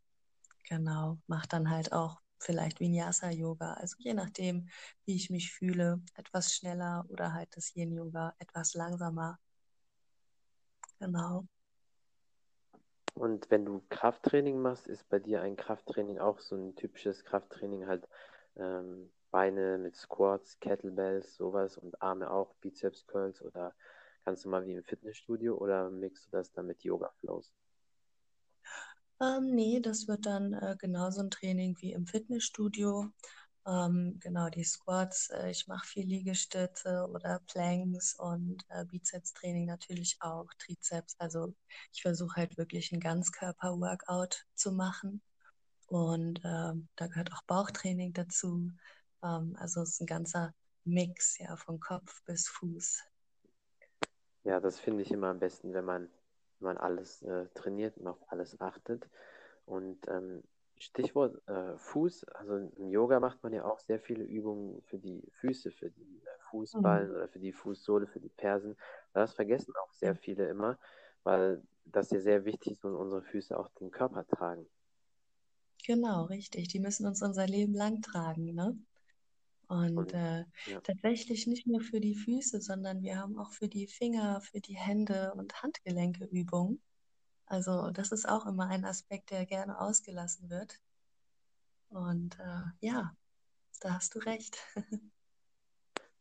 genau, 0.68 1.18
macht 1.26 1.52
dann 1.52 1.70
halt 1.70 1.92
auch 1.92 2.20
vielleicht 2.38 2.80
Vinyasa-Yoga. 2.80 3.74
Also 3.74 3.96
je 3.98 4.14
nachdem, 4.14 4.68
wie 5.04 5.16
ich 5.16 5.30
mich 5.30 5.52
fühle, 5.52 6.00
etwas 6.14 6.54
schneller 6.54 7.04
oder 7.08 7.32
halt 7.32 7.56
das 7.56 7.74
Yin-Yoga 7.74 8.34
etwas 8.38 8.74
langsamer. 8.74 9.38
Genau. 10.98 11.46
Und 13.14 13.50
wenn 13.50 13.64
du 13.64 13.82
Krafttraining 13.90 14.60
machst, 14.60 14.86
ist 14.86 15.08
bei 15.08 15.18
dir 15.18 15.42
ein 15.42 15.56
Krafttraining 15.56 16.18
auch 16.18 16.40
so 16.40 16.56
ein 16.56 16.74
typisches 16.74 17.24
Krafttraining, 17.24 17.86
halt 17.86 18.08
ähm, 18.56 19.10
Beine 19.30 19.78
mit 19.78 19.96
Squats, 19.96 20.58
Kettlebells, 20.60 21.36
sowas 21.36 21.76
und 21.76 22.00
Arme 22.00 22.30
auch, 22.30 22.54
Bizeps 22.56 23.06
Curls 23.06 23.42
oder 23.42 23.74
kannst 24.24 24.44
du 24.44 24.48
mal 24.48 24.66
wie 24.66 24.74
im 24.74 24.84
Fitnessstudio 24.84 25.56
oder 25.56 25.90
mixt 25.90 26.26
du 26.26 26.30
das 26.32 26.52
dann 26.52 26.66
mit 26.66 26.82
Yoga 26.82 27.10
Flows? 27.20 27.52
Ähm, 29.20 29.54
nee, 29.54 29.80
das 29.80 30.08
wird 30.08 30.26
dann 30.26 30.52
äh, 30.54 30.76
genauso 30.78 31.20
ein 31.22 31.30
Training 31.30 31.76
wie 31.80 31.92
im 31.92 32.06
Fitnessstudio. 32.06 33.10
Ähm, 33.66 34.18
genau, 34.20 34.48
die 34.50 34.64
Squats, 34.64 35.30
äh, 35.30 35.50
ich 35.50 35.68
mache 35.68 35.86
viel 35.86 36.06
Liegestütze 36.06 37.08
oder 37.08 37.40
Planks 37.46 38.14
und 38.18 38.64
äh, 38.70 38.84
Bizeps-Training 38.84 39.66
natürlich 39.66 40.16
auch, 40.20 40.48
Trizeps. 40.58 41.14
Also 41.18 41.54
ich 41.92 42.02
versuche 42.02 42.36
halt 42.36 42.58
wirklich 42.58 42.90
ein 42.92 43.00
Ganzkörper-Workout 43.00 44.46
zu 44.54 44.72
machen. 44.72 45.22
Und 45.86 46.40
ähm, 46.44 46.88
da 46.96 47.06
gehört 47.06 47.32
auch 47.32 47.42
Bauchtraining 47.44 48.12
dazu. 48.14 48.72
Ähm, 49.22 49.56
also 49.58 49.82
es 49.82 49.90
ist 49.90 50.00
ein 50.00 50.06
ganzer 50.06 50.54
Mix, 50.84 51.38
ja, 51.38 51.56
von 51.56 51.78
Kopf 51.80 52.22
bis 52.24 52.48
Fuß. 52.48 53.02
Ja, 54.44 54.60
das 54.60 54.78
finde 54.78 55.02
ich 55.02 55.10
immer 55.12 55.28
am 55.28 55.38
besten, 55.38 55.72
wenn 55.72 55.84
man, 55.84 56.10
wenn 56.58 56.74
man 56.74 56.76
alles 56.76 57.22
äh, 57.22 57.46
trainiert 57.54 57.96
und 57.98 58.08
auf 58.08 58.18
alles 58.28 58.60
achtet. 58.60 59.08
Und 59.66 60.06
ähm, 60.08 60.42
Stichwort 60.78 61.40
äh, 61.48 61.78
Fuß, 61.78 62.24
also 62.24 62.56
im 62.76 62.90
Yoga 62.90 63.20
macht 63.20 63.42
man 63.44 63.52
ja 63.52 63.64
auch 63.64 63.78
sehr 63.78 64.00
viele 64.00 64.24
Übungen 64.24 64.82
für 64.82 64.98
die 64.98 65.22
Füße, 65.40 65.70
für 65.70 65.90
die 65.90 66.22
äh, 66.24 66.28
Fußballen 66.50 67.10
mhm. 67.10 67.14
oder 67.14 67.28
für 67.28 67.38
die 67.38 67.52
Fußsohle, 67.52 68.08
für 68.08 68.18
die 68.18 68.28
Persen. 68.28 68.76
Das 69.12 69.32
vergessen 69.32 69.72
auch 69.76 69.92
sehr 69.92 70.16
viele 70.16 70.48
immer, 70.48 70.78
weil 71.22 71.62
das 71.84 72.10
ja 72.10 72.18
sehr 72.20 72.44
wichtig 72.44 72.72
ist 72.72 72.84
und 72.84 72.96
unsere 72.96 73.22
Füße 73.22 73.56
auch 73.56 73.68
den 73.80 73.92
Körper 73.92 74.26
tragen. 74.26 74.66
Genau, 75.86 76.24
richtig. 76.24 76.68
Die 76.68 76.80
müssen 76.80 77.06
uns 77.06 77.22
unser 77.22 77.46
Leben 77.46 77.74
lang 77.74 78.02
tragen, 78.02 78.54
ne? 78.54 78.76
Und, 79.72 80.12
äh, 80.12 80.44
ja. 80.66 80.80
tatsächlich 80.82 81.46
nicht 81.46 81.66
nur 81.66 81.80
für 81.80 82.00
die 82.00 82.14
Füße, 82.14 82.60
sondern 82.60 83.02
wir 83.02 83.18
haben 83.18 83.38
auch 83.38 83.52
für 83.52 83.68
die 83.68 83.86
Finger, 83.86 84.42
für 84.42 84.60
die 84.60 84.76
Hände 84.76 85.32
und 85.34 85.62
Handgelenke 85.62 86.26
Übungen. 86.26 86.82
Also 87.46 87.90
das 87.90 88.12
ist 88.12 88.28
auch 88.28 88.44
immer 88.46 88.68
ein 88.68 88.84
Aspekt, 88.84 89.30
der 89.30 89.46
gerne 89.46 89.80
ausgelassen 89.80 90.50
wird. 90.50 90.78
Und 91.88 92.38
äh, 92.38 92.86
ja, 92.86 93.14
da 93.80 93.94
hast 93.94 94.14
du 94.14 94.18
recht. 94.18 94.58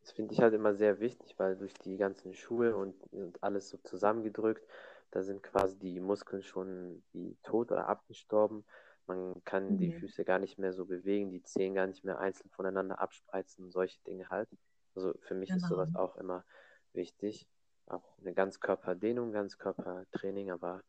das 0.01 0.11
finde 0.11 0.33
ich 0.33 0.41
halt 0.41 0.53
immer 0.53 0.73
sehr 0.73 0.99
wichtig, 1.01 1.35
weil 1.37 1.57
durch 1.57 1.73
die 1.73 1.97
ganzen 1.97 2.33
Schuhe 2.33 2.75
und, 2.75 2.95
und 3.11 3.43
alles 3.43 3.69
so 3.69 3.77
zusammengedrückt, 3.77 4.65
da 5.11 5.23
sind 5.23 5.43
quasi 5.43 5.77
die 5.77 5.99
Muskeln 5.99 6.41
schon 6.41 7.03
wie 7.11 7.35
tot 7.43 7.71
oder 7.71 7.89
abgestorben. 7.89 8.63
Man 9.11 9.43
kann 9.43 9.73
mhm. 9.73 9.77
die 9.77 9.91
Füße 9.91 10.23
gar 10.23 10.39
nicht 10.39 10.57
mehr 10.57 10.71
so 10.71 10.85
bewegen, 10.85 11.31
die 11.31 11.43
Zehen 11.43 11.73
gar 11.73 11.85
nicht 11.87 12.05
mehr 12.05 12.19
einzeln 12.19 12.49
voneinander 12.49 12.99
abspreizen 12.99 13.65
und 13.65 13.71
solche 13.71 14.01
Dinge 14.03 14.29
halt. 14.29 14.49
Also 14.95 15.13
für 15.19 15.35
mich 15.35 15.49
genau. 15.49 15.61
ist 15.61 15.69
sowas 15.69 15.95
auch 15.95 16.15
immer 16.15 16.45
wichtig. 16.93 17.45
Auch 17.87 18.17
eine 18.19 18.33
Ganzkörperdehnung, 18.33 19.33
Ganzkörpertraining, 19.33 20.49
aber 20.51 20.81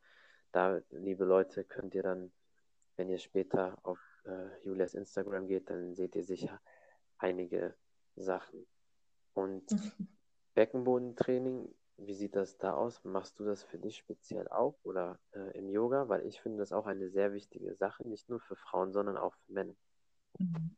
da, 0.53 0.81
liebe 0.91 1.25
Leute, 1.25 1.65
könnt 1.65 1.95
ihr 1.97 2.05
dann, 2.05 2.33
wenn 2.97 3.09
ihr 3.09 3.19
später 3.19 3.77
auf 3.83 3.99
äh, 4.25 4.65
Julias 4.65 4.95
Instagram 4.95 5.49
geht, 5.49 5.69
dann 5.69 5.95
seht 5.97 6.15
ihr 6.15 6.25
sicher 6.25 6.61
einige 7.19 7.75
Sachen. 8.15 8.67
Und 9.35 9.65
Beckenbodentraining, 10.55 11.75
wie 11.97 12.15
sieht 12.15 12.37
das 12.37 12.59
da 12.59 12.75
aus? 12.75 13.05
Machst 13.05 13.39
du 13.39 13.45
das 13.45 13.63
für 13.63 13.79
dich 13.79 13.97
speziell 13.97 14.49
auch 14.49 14.79
oder 14.83 15.19
äh, 15.33 15.57
im 15.59 15.69
Yoga? 15.69 16.09
Weil 16.09 16.27
ich 16.27 16.41
finde 16.41 16.59
das 16.59 16.73
auch 16.73 16.87
eine 16.87 17.11
sehr 17.11 17.33
wichtige 17.33 17.75
Sache, 17.77 18.07
nicht 18.09 18.29
nur 18.29 18.41
für 18.41 18.57
Frauen, 18.57 18.93
sondern 18.93 19.17
auch 19.17 19.35
für 19.47 19.53
Männer. 19.53 19.75
Mhm. 20.39 20.77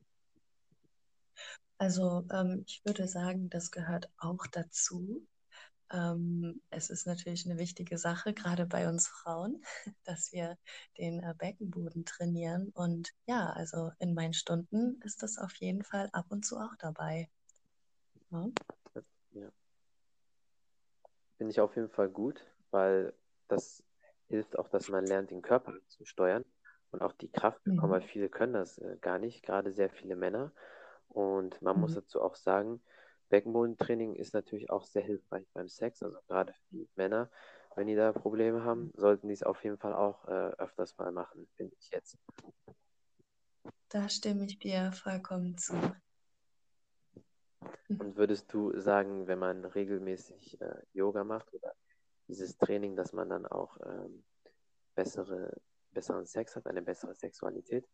Also 1.79 2.25
ähm, 2.31 2.65
ich 2.67 2.85
würde 2.85 3.09
sagen, 3.09 3.51
das 3.51 3.71
gehört 3.71 4.11
auch 4.19 4.47
dazu. 4.47 5.27
Ähm, 5.93 6.61
es 6.71 6.91
ist 6.91 7.07
natürlich 7.07 7.47
eine 7.47 7.59
wichtige 7.59 7.99
Sache, 7.99 8.33
gerade 8.33 8.67
bei 8.67 8.89
uns 8.89 9.07
Frauen, 9.07 9.63
dass 10.05 10.33
wir 10.33 10.57
den 10.99 11.21
äh, 11.23 11.35
Beckenboden 11.37 12.05
trainieren. 12.05 12.71
Und 12.75 13.13
ja, 13.27 13.51
also 13.51 13.91
in 13.99 14.15
meinen 14.15 14.35
Stunden 14.35 15.01
ist 15.03 15.23
das 15.23 15.39
auf 15.39 15.55
jeden 15.57 15.85
Fall 15.85 16.09
ab 16.13 16.27
und 16.31 16.45
zu 16.45 16.57
auch 16.57 16.75
dabei. 16.79 17.29
Ja. 18.31 18.49
ja. 19.33 19.53
Finde 21.37 21.51
ich 21.51 21.61
auf 21.61 21.75
jeden 21.77 21.91
Fall 21.91 22.09
gut, 22.09 22.45
weil 22.71 23.13
das 23.49 23.83
hilft 24.29 24.59
auch, 24.59 24.69
dass 24.69 24.89
man 24.89 25.07
lernt, 25.07 25.31
den 25.31 25.43
Körper 25.43 25.75
zu 25.89 26.05
steuern 26.05 26.45
und 26.91 27.03
auch 27.03 27.13
die 27.13 27.31
Kraft 27.31 27.63
bekommen, 27.65 27.89
mhm. 27.89 27.95
weil 27.95 28.03
viele 28.03 28.29
können 28.29 28.53
das 28.53 28.79
äh, 28.79 28.97
gar 29.01 29.19
nicht, 29.19 29.43
gerade 29.43 29.73
sehr 29.73 29.91
viele 29.91 30.17
Männer. 30.17 30.53
Und 31.09 31.61
man 31.63 31.77
mhm. 31.77 31.83
muss 31.83 31.95
dazu 31.95 32.23
auch 32.23 32.37
sagen, 32.37 32.81
Beckenbodentraining 33.29 34.15
ist 34.15 34.35
natürlich 34.35 34.71
auch 34.71 34.85
sehr 34.85 35.03
hilfreich 35.03 35.45
beim 35.53 35.69
Sex, 35.69 36.03
also 36.03 36.19
gerade 36.29 36.53
für 36.53 36.77
die 36.77 36.89
Männer. 36.95 37.31
Wenn 37.75 37.89
die 37.89 37.97
da 37.97 38.13
Probleme 38.13 38.63
haben, 38.63 38.93
sollten 38.95 39.27
die 39.27 39.35
es 39.35 39.43
auf 39.43 39.65
jeden 39.65 39.79
Fall 39.79 39.95
auch 39.95 40.29
äh, 40.29 40.53
öfters 40.59 40.97
mal 40.97 41.11
machen, 41.11 41.49
finde 41.57 41.75
ich 41.81 41.91
jetzt. 41.91 42.17
Da 43.89 44.09
stimme 44.09 44.45
ich 44.45 44.59
dir 44.59 44.93
vollkommen 44.93 45.59
zu. 45.59 45.75
Und 47.89 48.17
würdest 48.17 48.53
du 48.53 48.79
sagen, 48.79 49.27
wenn 49.27 49.39
man 49.39 49.65
regelmäßig 49.65 50.61
äh, 50.61 50.83
Yoga 50.93 51.25
macht 51.25 51.53
oder 51.53 51.73
dieses 52.29 52.57
Training, 52.57 52.97
dass 52.97 53.13
man 53.13 53.29
dann 53.29 53.47
auch 53.47 53.79
ähm, 53.85 54.25
bessere, 54.95 55.57
besseren 55.93 56.27
Sex 56.27 56.57
hat, 56.57 56.67
eine 56.67 56.83
bessere 56.83 57.15
Sexualität? 57.15 57.87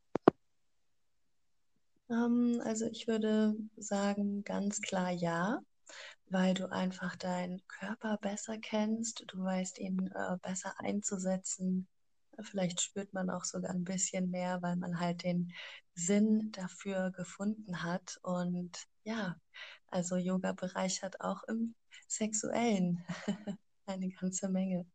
Ähm, 2.11 2.61
also 2.65 2.87
ich 2.87 3.07
würde 3.09 3.55
sagen, 3.77 4.45
ganz 4.45 4.81
klar 4.81 5.11
ja, 5.11 5.61
weil 6.27 6.55
du 6.55 6.71
einfach 6.71 7.17
deinen 7.17 7.61
Körper 7.67 8.19
besser 8.19 8.59
kennst, 8.59 9.25
du 9.27 9.43
weißt 9.43 9.79
ihn 9.79 10.11
äh, 10.15 10.37
besser 10.43 10.75
einzusetzen. 10.79 11.89
Vielleicht 12.42 12.80
spürt 12.80 13.12
man 13.12 13.30
auch 13.30 13.44
sogar 13.44 13.70
ein 13.70 13.85
bisschen 13.85 14.30
mehr, 14.30 14.62
weil 14.62 14.76
man 14.76 15.00
halt 15.00 15.25
den 15.25 15.52
Sinn 15.94 16.52
dafür 16.52 17.11
gefunden 17.11 17.82
hat. 17.82 18.18
Und 18.23 18.85
ja, 19.04 19.37
also 19.88 20.16
Yoga 20.16 20.52
bereichert 20.52 21.20
auch 21.20 21.42
im 21.44 21.75
Sexuellen 22.09 23.04
eine 23.87 24.11
ganze 24.11 24.49
Menge. 24.49 24.87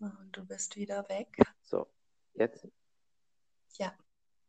Und 0.00 0.36
du 0.36 0.46
bist 0.46 0.76
wieder 0.76 1.08
weg. 1.08 1.28
So, 1.62 1.88
jetzt? 2.34 2.68
Ja. 3.78 3.92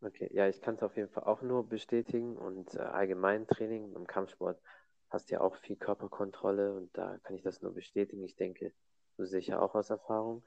Okay, 0.02 0.30
ja, 0.32 0.48
ich 0.48 0.62
kann 0.62 0.76
es 0.76 0.84
auf 0.84 0.96
jeden 0.96 1.10
Fall 1.10 1.24
auch 1.24 1.42
nur 1.42 1.68
bestätigen 1.68 2.38
und 2.38 2.74
äh, 2.76 2.80
allgemein 2.80 3.48
Training 3.48 3.94
im 3.96 4.08
Kampfsport 4.08 4.62
hast 5.10 5.32
ja 5.32 5.42
auch 5.42 5.56
viel 5.58 5.76
Körperkontrolle 5.76 6.74
und 6.74 6.96
da 6.98 7.18
kann 7.20 7.36
ich 7.36 7.42
das 7.42 7.62
nur 7.62 7.74
bestätigen. 7.74 8.24
Ich 8.24 8.36
denke, 8.36 8.74
du 9.18 9.26
sicher 9.26 9.62
auch 9.62 9.76
aus 9.76 9.90
Erfahrung. 9.90 10.44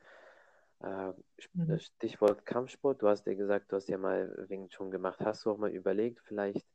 Äh, 0.81 1.12
mhm. 1.54 1.78
Stichwort 1.78 2.45
Kampfsport, 2.45 3.02
du 3.02 3.09
hast 3.09 3.26
ja 3.26 3.35
gesagt, 3.35 3.71
du 3.71 3.76
hast 3.76 3.88
ja 3.88 3.99
mal 3.99 4.47
Wing 4.49 4.69
Chun 4.69 4.90
gemacht. 4.90 5.21
Hast 5.21 5.45
du 5.45 5.50
auch 5.50 5.59
mal 5.59 5.71
überlegt, 5.71 6.21
vielleicht 6.25 6.66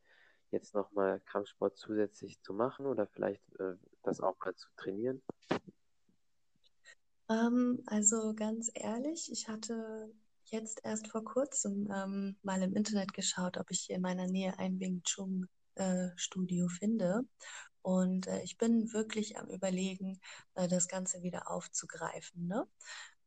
jetzt 0.51 0.73
nochmal 0.73 1.19
Kampfsport 1.21 1.77
zusätzlich 1.77 2.41
zu 2.41 2.53
machen 2.53 2.85
oder 2.85 3.07
vielleicht 3.07 3.43
äh, 3.59 3.75
das 4.03 4.21
auch 4.21 4.37
mal 4.43 4.55
zu 4.55 4.69
trainieren? 4.77 5.21
Ähm, 7.29 7.83
also 7.87 8.33
ganz 8.33 8.71
ehrlich, 8.73 9.29
ich 9.31 9.49
hatte 9.49 10.13
jetzt 10.45 10.79
erst 10.83 11.09
vor 11.09 11.23
kurzem 11.23 11.91
ähm, 11.93 12.37
mal 12.41 12.61
im 12.61 12.73
Internet 12.73 13.13
geschaut, 13.13 13.57
ob 13.57 13.69
ich 13.71 13.81
hier 13.81 13.97
in 13.97 14.01
meiner 14.01 14.27
Nähe 14.27 14.57
ein 14.57 14.79
Wing 14.79 15.01
Chun 15.03 15.49
äh, 15.77 16.09
Studio 16.15 16.67
finde. 16.67 17.21
Und 17.81 18.27
äh, 18.27 18.41
ich 18.41 18.57
bin 18.57 18.91
wirklich 18.93 19.37
am 19.37 19.47
Überlegen, 19.47 20.19
äh, 20.55 20.67
das 20.67 20.87
Ganze 20.87 21.21
wieder 21.23 21.49
aufzugreifen. 21.49 22.47
Ne? 22.47 22.67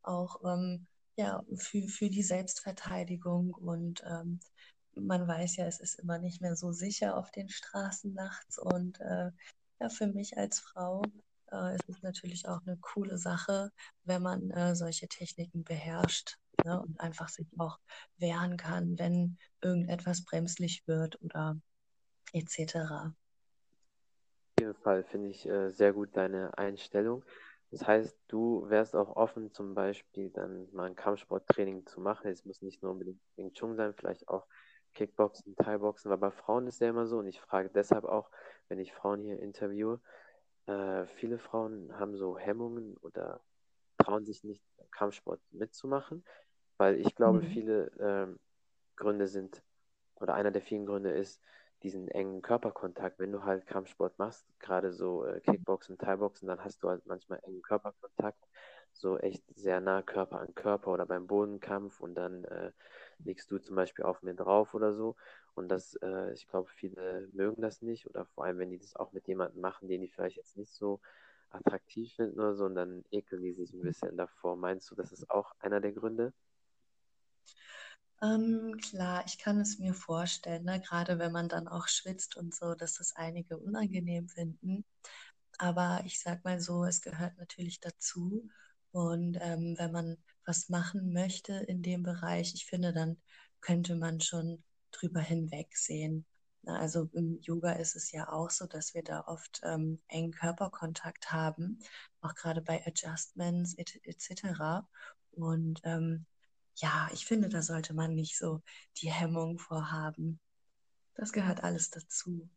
Auch 0.03 0.41
ähm, 0.45 0.87
ja, 1.17 1.43
für, 1.57 1.89
für 1.89 2.11
die 2.11 2.23
Selbstverteidigung. 2.23 3.55
Und 3.55 4.03
ähm, 4.07 4.41
man 4.95 5.27
weiß 5.27 5.57
ja, 5.57 5.67
es 5.67 5.81
ist 5.81 5.99
immer 5.99 6.19
nicht 6.19 6.41
mehr 6.41 6.57
so 6.57 6.73
sicher 6.73 7.17
auf 7.17 7.31
den 7.31 7.49
Straßen 7.49 8.13
nachts. 8.13 8.59
Und 8.59 9.01
äh, 9.01 9.31
ja, 9.81 9.89
für 9.89 10.09
mich 10.09 10.37
als 10.37 10.61
Frau 10.61 11.03
äh, 11.51 11.75
es 11.75 11.81
ist 11.89 12.03
natürlich 12.03 12.47
auch 12.47 12.61
eine 12.67 12.77
coole 12.77 13.19
Sache, 13.19 13.73
wenn 14.05 14.23
man 14.23 14.75
solche 14.75 15.09
Techniken 15.09 15.65
beherrscht 15.65 16.37
ne, 16.65 16.81
und 16.81 17.01
einfach 17.01 17.29
sich 17.29 17.47
auch 17.59 17.79
wehren 18.19 18.57
kann, 18.57 18.99
wenn 18.99 19.39
irgendetwas 19.63 20.25
bremslich 20.25 20.87
wird 20.87 21.21
oder 21.23 21.57
etc. 22.33 23.15
Auf 24.57 24.61
jeden 24.61 24.75
Fall 24.75 25.05
finde 25.05 25.29
ich 25.29 25.47
äh, 25.47 25.71
sehr 25.71 25.93
gut 25.93 26.17
deine 26.17 26.57
Einstellung. 26.59 27.25
Das 27.71 27.87
heißt, 27.87 28.19
du 28.29 28.69
wärst 28.69 28.97
auch 28.97 29.17
offen, 29.17 29.53
zum 29.53 29.75
Beispiel 29.75 30.31
dann 30.31 30.69
mal 30.73 30.87
ein 30.87 30.97
Kampfsporttraining 30.97 31.87
zu 31.87 32.01
machen. 32.01 32.31
Es 32.31 32.45
muss 32.45 32.63
nicht 32.63 32.83
nur 32.83 32.93
unbedingt 32.93 33.21
Wing 33.37 33.53
Chun 33.53 33.77
sein, 33.77 33.95
vielleicht 33.95 34.29
auch 34.29 34.47
Kickboxen, 34.95 35.55
Thai-Boxen, 35.57 36.11
weil 36.11 36.19
bei 36.19 36.33
Frauen 36.33 36.67
ist 36.67 36.81
ja 36.81 36.89
immer 36.89 37.07
so 37.07 37.19
und 37.19 37.29
ich 37.29 37.41
frage 37.41 37.71
deshalb 37.73 38.05
auch, 38.05 38.29
wenn 38.69 38.81
ich 38.81 38.93
Frauen 38.93 39.23
hier 39.23 39.39
interviewe, 39.39 40.01
äh, 40.67 41.07
viele 41.07 41.39
Frauen 41.39 41.97
haben 41.99 42.17
so 42.17 42.37
Hemmungen 42.37 42.97
oder 42.99 43.41
trauen 43.99 44.25
sich 44.25 44.43
nicht, 44.45 44.63
Kampfsport 44.91 45.41
mitzumachen, 45.51 46.25
weil 46.77 46.97
ich 46.97 47.15
glaube, 47.15 47.43
mhm. 47.43 47.47
viele 47.47 47.87
äh, 47.99 48.39
Gründe 48.97 49.29
sind, 49.29 49.63
oder 50.17 50.35
einer 50.35 50.51
der 50.51 50.63
vielen 50.63 50.87
Gründe 50.87 51.13
ist, 51.13 51.41
diesen 51.83 52.09
engen 52.09 52.43
Körperkontakt. 52.43 53.19
Wenn 53.19 53.33
du 53.33 53.45
halt 53.45 53.67
Kampfsport 53.67 54.19
machst, 54.19 54.47
gerade 54.61 54.93
so 54.93 55.25
äh, 55.25 55.41
Kickboxen, 55.41 55.99
Thai-Boxen, 55.99 56.49
dann 56.49 56.63
hast 56.65 56.83
du 56.83 56.89
halt 56.89 57.07
manchmal 57.07 57.41
engen 57.45 57.63
Körperkontakt, 57.63 58.49
so 58.93 59.19
echt 59.19 59.43
sehr 59.57 59.81
nah 59.81 60.03
Körper 60.03 60.41
an 60.41 60.55
Körper 60.55 60.93
oder 60.93 61.07
beim 61.07 61.27
Bodenkampf 61.27 62.01
und 62.01 62.15
dann 62.15 62.45
äh, 62.45 62.73
legst 63.25 63.51
du 63.51 63.59
zum 63.59 63.77
Beispiel 63.77 64.05
auf 64.05 64.23
mir 64.23 64.35
drauf 64.35 64.75
oder 64.75 64.95
so. 64.95 65.17
Und 65.55 65.69
das, 65.69 65.95
äh, 66.03 66.33
ich 66.33 66.47
glaube, 66.49 66.69
viele 66.71 67.29
mögen 67.33 67.63
das 67.63 67.83
nicht 67.83 68.07
oder 68.09 68.25
vor 68.27 68.45
allem, 68.45 68.59
wenn 68.59 68.71
die 68.71 68.79
das 68.79 68.97
auch 68.97 69.13
mit 69.13 69.27
jemandem 69.29 69.61
machen, 69.61 69.89
den 69.89 70.01
die 70.03 70.09
vielleicht 70.09 70.37
jetzt 70.37 70.57
nicht 70.57 70.73
so 70.73 71.01
attraktiv 71.51 72.15
finden 72.15 72.39
oder 72.41 72.55
so 72.55 72.65
und 72.65 72.75
dann 72.77 73.05
ekeln 73.11 73.43
die 73.43 73.53
sich 73.53 73.73
ein 73.73 73.83
bisschen 73.83 74.17
davor. 74.17 74.57
Meinst 74.57 74.91
du, 74.91 74.95
das 74.95 75.13
ist 75.13 75.31
auch 75.31 75.55
einer 75.61 75.81
der 75.81 75.93
Gründe? 75.93 76.33
Ähm, 78.23 78.77
klar, 78.83 79.25
ich 79.27 79.39
kann 79.39 79.61
es 79.61 79.79
mir 79.79 79.95
vorstellen, 79.95 80.65
ne? 80.65 80.81
gerade 80.81 81.19
wenn 81.19 81.33
man 81.33 81.49
dann 81.49 81.69
auch 81.69 81.89
schwitzt 81.89 82.37
und 82.37 82.55
so, 82.55 82.75
dass 82.75 82.95
das 82.95 83.17
einige 83.17 83.57
unangenehm 83.59 84.29
finden. 84.29 84.85
Aber 85.59 86.03
ich 86.05 86.21
sag 86.21 86.45
mal 86.45 86.61
so, 86.61 86.85
es 86.85 87.01
gehört 87.03 87.37
natürlich 87.39 87.81
dazu. 87.81 88.49
Und 88.93 89.39
ähm, 89.41 89.75
wenn 89.79 89.93
man 89.93 90.17
was 90.45 90.69
machen 90.69 91.13
möchte 91.13 91.55
in 91.55 91.83
dem 91.83 92.03
Bereich, 92.03 92.55
ich 92.55 92.67
finde, 92.67 92.93
dann 92.93 93.19
könnte 93.61 93.95
man 93.97 94.21
schon 94.21 94.63
drüber 94.91 95.21
hinwegsehen. 95.21 96.27
Also 96.67 97.09
im 97.13 97.39
Yoga 97.41 97.73
ist 97.73 97.97
es 97.97 98.13
ja 98.13 98.31
auch 98.31 98.51
so, 98.51 98.67
dass 98.67 98.95
wir 98.95 99.03
da 99.03 99.25
oft 99.27 99.61
ähm, 99.65 100.01
engen 100.09 100.33
Körperkontakt 100.33 101.33
haben, 101.33 101.79
auch 102.21 102.35
gerade 102.35 102.61
bei 102.61 102.85
Adjustments 102.87 103.75
etc. 103.75 104.45
Et 104.45 105.39
und 105.39 105.81
ähm, 105.85 106.27
ja, 106.81 107.09
ich 107.13 107.27
finde, 107.27 107.49
da 107.49 107.63
sollte 107.63 107.95
man 107.95 108.15
nicht 108.15 108.39
so 108.39 108.63
die 108.99 109.11
Hemmung 109.11 109.59
vorhaben. 109.59 110.41
Das 111.15 111.33
gehört 111.33 111.63
alles 111.63 111.91
dazu. 111.91 112.49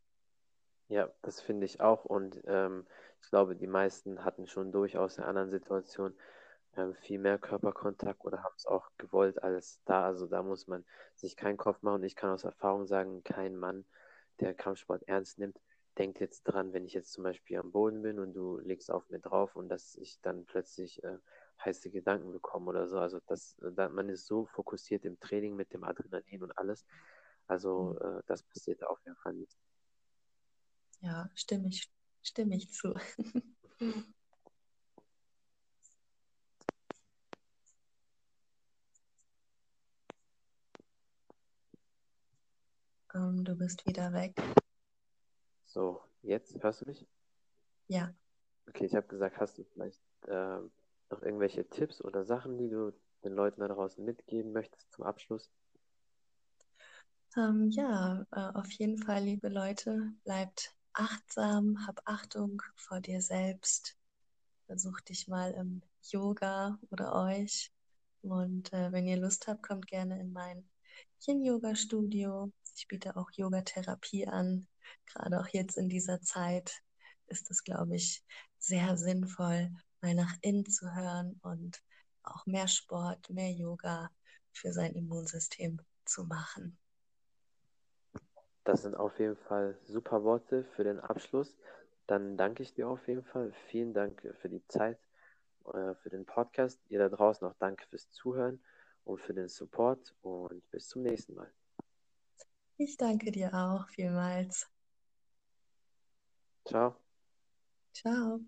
Ja, 0.88 1.10
das 1.22 1.42
finde 1.42 1.66
ich 1.66 1.82
auch. 1.82 2.06
Und 2.06 2.42
ähm, 2.46 2.86
ich 3.22 3.30
glaube, 3.30 3.56
die 3.56 3.68
meisten 3.68 4.24
hatten 4.24 4.48
schon 4.48 4.72
durchaus 4.72 5.18
in 5.18 5.24
anderen 5.24 5.50
Situationen 5.50 6.18
ähm, 6.76 6.96
viel 6.96 7.20
mehr 7.20 7.38
Körperkontakt 7.38 8.24
oder 8.24 8.44
haben 8.44 8.56
es 8.58 8.66
auch 8.66 8.90
gewollt 8.98 9.42
als 9.44 9.82
da. 9.86 10.06
Also 10.06 10.28
da 10.28 10.44
muss 10.44 10.68
man 10.68 10.86
sich 11.16 11.36
keinen 11.36 11.58
Kopf 11.58 11.82
machen. 11.82 12.04
Ich 12.04 12.16
kann 12.16 12.32
aus 12.32 12.44
Erfahrung 12.44 12.86
sagen, 12.86 13.24
kein 13.24 13.56
Mann, 13.56 13.86
der 14.40 14.54
Kampfsport 14.54 15.04
ernst 15.08 15.40
nimmt, 15.40 15.60
denkt 15.98 16.20
jetzt 16.20 16.44
dran, 16.44 16.74
wenn 16.74 16.86
ich 16.86 16.94
jetzt 16.94 17.12
zum 17.12 17.24
Beispiel 17.24 17.58
am 17.58 17.72
Boden 17.72 18.02
bin 18.02 18.20
und 18.20 18.34
du 18.34 18.60
legst 18.60 18.92
auf 18.92 19.10
mir 19.10 19.20
drauf 19.20 19.56
und 19.56 19.70
dass 19.70 19.96
ich 19.96 20.20
dann 20.22 20.46
plötzlich 20.46 21.04
äh, 21.04 21.18
heiße 21.64 21.90
Gedanken 21.92 22.32
bekomme 22.32 22.70
oder 22.70 22.88
so. 22.88 23.00
Also 23.00 23.20
das, 23.28 23.56
da, 23.76 23.90
man 23.90 24.10
ist 24.10 24.26
so 24.26 24.46
fokussiert 24.46 25.06
im 25.06 25.20
Training 25.20 25.56
mit 25.56 25.74
dem 25.74 25.84
Adrenalin 25.84 26.44
und 26.44 26.58
alles. 26.58 26.86
Also 27.48 27.98
mhm. 28.02 28.20
äh, 28.20 28.22
das 28.28 28.44
passiert 28.44 28.84
auf 28.84 29.00
jeden 29.06 29.18
Fall 29.18 29.34
nicht. 29.34 29.58
Ja, 31.02 31.30
stimme 31.36 31.68
ich, 31.68 31.92
stimme 32.22 32.56
ich 32.56 32.72
zu. 32.72 32.94
ähm, 43.14 43.44
du 43.44 43.56
bist 43.56 43.86
wieder 43.86 44.14
weg. 44.14 44.34
So, 45.66 46.02
jetzt 46.22 46.62
hörst 46.64 46.82
du 46.82 46.86
mich? 46.86 47.06
Ja. 47.88 48.14
Okay, 48.68 48.86
ich 48.86 48.96
habe 48.96 49.08
gesagt, 49.08 49.38
hast 49.40 49.58
du 49.58 49.64
vielleicht 49.66 50.02
äh, 50.28 50.60
noch 51.14 51.22
irgendwelche 51.22 51.68
Tipps 51.70 52.04
oder 52.04 52.26
Sachen, 52.26 52.58
die 52.58 52.70
du 52.70 52.92
den 53.24 53.34
Leuten 53.34 53.62
da 53.62 53.68
draußen 53.68 54.04
mitgeben 54.04 54.52
möchtest 54.52 54.92
zum 54.92 55.06
Abschluss? 55.06 55.52
Ähm, 57.38 57.70
ja, 57.70 58.26
äh, 58.32 58.58
auf 58.58 58.72
jeden 58.72 58.98
Fall, 58.98 59.24
liebe 59.24 59.50
Leute, 59.50 60.12
bleibt 60.24 60.76
achtsam, 60.94 61.86
hab 61.88 62.02
Achtung 62.06 62.62
vor 62.76 63.00
dir 63.00 63.22
selbst. 63.22 63.98
Versuch 64.68 65.00
dich 65.02 65.28
mal 65.28 65.52
im 65.52 65.82
Yoga 66.04 66.80
oder 66.92 67.16
euch. 67.16 67.72
Und 68.22 68.72
äh, 68.74 68.92
wenn 68.92 69.08
ihr 69.08 69.18
Lust 69.18 69.48
habt, 69.48 69.64
kommt 69.64 69.88
gerne 69.88 70.20
in 70.20 70.32
mein 70.32 70.68
Yin-Yoga-Studio. 71.26 72.52
Ich 72.76 72.88
biete 72.88 73.16
auch 73.18 73.30
Yogatherapie 73.32 74.28
an. 74.28 74.68
Gerade 75.06 75.40
auch 75.40 75.48
jetzt 75.48 75.78
in 75.78 75.90
dieser 75.90 76.22
Zeit 76.22 76.82
ist 77.28 77.50
es, 77.52 77.64
glaube 77.64 77.96
ich, 77.96 78.24
sehr 78.60 78.96
sinnvoll, 78.98 79.72
mal 80.04 80.14
nach 80.14 80.36
innen 80.42 80.66
zu 80.66 80.94
hören 80.94 81.40
und 81.42 81.82
auch 82.24 82.46
mehr 82.46 82.68
Sport, 82.68 83.30
mehr 83.30 83.52
Yoga 83.52 84.12
für 84.52 84.72
sein 84.72 84.94
Immunsystem 84.94 85.82
zu 86.06 86.26
machen. 86.26 86.78
Das 88.66 88.84
sind 88.84 88.96
auf 88.96 89.18
jeden 89.20 89.36
Fall 89.36 89.78
super 89.84 90.24
Worte 90.24 90.64
für 90.76 90.84
den 90.84 91.00
Abschluss. 91.00 91.58
Dann 92.08 92.38
danke 92.38 92.64
ich 92.64 92.74
dir 92.74 92.88
auf 92.88 93.08
jeden 93.08 93.24
Fall. 93.24 93.52
Vielen 93.70 93.94
Dank 93.94 94.22
für 94.42 94.50
die 94.50 94.66
Zeit, 94.68 95.00
äh, 95.66 95.96
für 95.96 96.10
den 96.10 96.26
Podcast. 96.26 96.80
Ihr 96.90 97.00
da 97.00 97.10
draußen 97.10 97.48
auch 97.48 97.56
danke 97.60 97.86
fürs 97.88 98.10
Zuhören 98.12 98.62
und 99.04 99.20
für 99.20 99.34
den 99.34 99.50
Support 99.50 100.16
und 100.22 100.70
bis 100.72 100.88
zum 100.88 101.02
nächsten 101.02 101.34
Mal. 101.34 101.52
Ich 102.78 102.98
danke 102.98 103.32
dir 103.32 103.54
auch 103.54 103.88
vielmals. 103.90 104.70
Ciao. 106.66 106.96
Ciao. 107.94 108.40